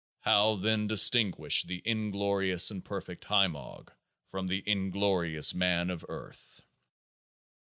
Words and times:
How 0.21 0.55
then 0.55 0.87
distinguish 0.87 1.61
the 1.61 1.83
inglorious 1.85 2.71
and 2.71 2.83
per 2.83 3.01
fect 3.01 3.25
HIMOG 3.25 3.91
from 4.31 4.47
the 4.47 4.63
inglorious 4.65 5.53
man 5.53 5.91
of 5.91 6.03
earth? 6.09 6.63